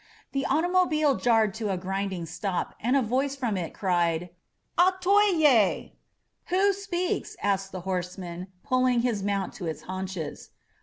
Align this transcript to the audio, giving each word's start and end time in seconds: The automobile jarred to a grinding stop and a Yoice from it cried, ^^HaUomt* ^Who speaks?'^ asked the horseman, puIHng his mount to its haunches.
The 0.31 0.47
automobile 0.47 1.13
jarred 1.15 1.53
to 1.61 1.69
a 1.69 1.77
grinding 1.77 2.25
stop 2.25 2.73
and 2.79 2.97
a 2.97 3.03
Yoice 3.03 3.37
from 3.37 3.55
it 3.55 3.71
cried, 3.71 4.31
^^HaUomt* 4.75 5.91
^Who 6.49 6.73
speaks?'^ 6.73 7.35
asked 7.39 7.71
the 7.71 7.81
horseman, 7.81 8.47
puIHng 8.65 9.01
his 9.01 9.21
mount 9.21 9.53
to 9.53 9.67
its 9.67 9.83
haunches. 9.83 10.49